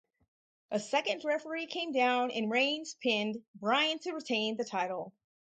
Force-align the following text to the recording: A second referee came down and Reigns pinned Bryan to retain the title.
A 0.71 0.79
second 0.79 1.23
referee 1.23 1.67
came 1.67 1.91
down 1.91 2.31
and 2.31 2.49
Reigns 2.49 2.95
pinned 2.95 3.43
Bryan 3.53 3.99
to 3.99 4.13
retain 4.13 4.57
the 4.57 4.65
title. 4.65 5.13